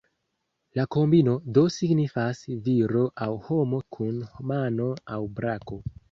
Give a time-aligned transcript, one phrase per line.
[0.77, 4.17] La kombino do signifas "Viro aŭ homo kun
[4.53, 5.79] mano aŭ brako".